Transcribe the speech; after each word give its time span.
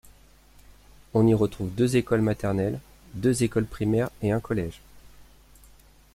On 1.13 1.27
y 1.27 1.49
trouve 1.51 1.69
deux 1.75 1.95
écoles 1.95 2.23
maternelles, 2.23 2.79
deux 3.13 3.43
écoles 3.43 3.67
primaires 3.67 4.09
et 4.23 4.31
un 4.31 4.39
collège. 4.39 4.81